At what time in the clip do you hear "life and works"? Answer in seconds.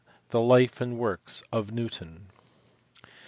0.41-1.43